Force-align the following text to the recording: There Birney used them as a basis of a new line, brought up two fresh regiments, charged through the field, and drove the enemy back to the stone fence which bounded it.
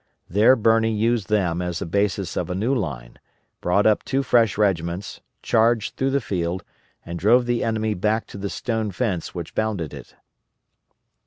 There 0.27 0.55
Birney 0.55 0.91
used 0.91 1.29
them 1.29 1.61
as 1.61 1.79
a 1.79 1.85
basis 1.85 2.35
of 2.35 2.49
a 2.49 2.55
new 2.55 2.73
line, 2.73 3.19
brought 3.61 3.85
up 3.85 4.01
two 4.01 4.23
fresh 4.23 4.57
regiments, 4.57 5.21
charged 5.43 5.95
through 5.95 6.09
the 6.09 6.19
field, 6.21 6.63
and 7.05 7.19
drove 7.19 7.45
the 7.45 7.63
enemy 7.63 7.93
back 7.93 8.25
to 8.29 8.39
the 8.39 8.49
stone 8.49 8.89
fence 8.89 9.35
which 9.35 9.53
bounded 9.53 9.93
it. 9.93 10.15